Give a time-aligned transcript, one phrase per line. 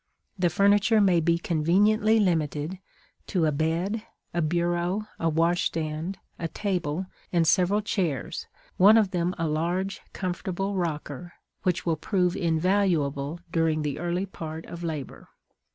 [0.39, 2.79] The furniture may be conveniently limited
[3.27, 4.01] to a bed,
[4.33, 10.73] a bureau, a washstand, a table, and several chairs, one of them a large, comfortable
[10.75, 15.29] rocker, which will prove invaluable during the early part of labor.